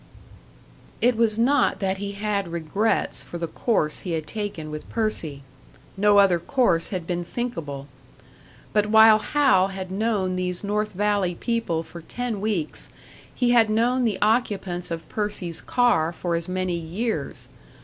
It 0.99 1.15
was 1.15 1.37
not 1.37 1.77
that 1.77 1.99
he 1.99 2.13
had 2.13 2.47
regrets 2.47 3.21
for 3.21 3.37
the 3.37 3.45
course 3.47 3.99
he 3.99 4.13
had 4.13 4.25
taken 4.25 4.71
with 4.71 4.89
Percy. 4.89 5.43
No 5.95 6.17
other 6.17 6.39
course 6.39 6.89
had 6.89 7.05
been 7.05 7.23
thinkable. 7.23 7.87
But 8.73 8.87
while 8.87 9.19
Hal 9.19 9.67
had 9.67 9.91
known 9.91 10.37
these 10.37 10.63
North 10.63 10.93
Valley 10.93 11.35
people 11.35 11.83
for 11.83 12.01
ten 12.01 12.41
weeks, 12.41 12.89
he 13.35 13.51
had 13.51 13.69
known 13.69 14.03
the 14.03 14.17
occupants 14.23 14.89
of 14.89 15.07
Percy's 15.07 15.61
car 15.61 16.11
for 16.11 16.33
as 16.35 16.47
many 16.49 16.73
years. 16.79 17.47